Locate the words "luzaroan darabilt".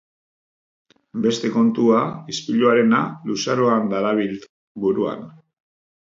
3.33-4.51